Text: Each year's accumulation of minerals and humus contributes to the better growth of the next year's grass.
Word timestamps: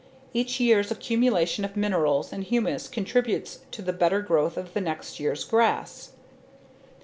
Each 0.33 0.59
year's 0.59 0.89
accumulation 0.89 1.63
of 1.63 1.77
minerals 1.77 2.33
and 2.33 2.43
humus 2.43 2.87
contributes 2.87 3.59
to 3.69 3.83
the 3.83 3.93
better 3.93 4.19
growth 4.23 4.57
of 4.57 4.73
the 4.73 4.81
next 4.81 5.19
year's 5.19 5.43
grass. 5.43 6.13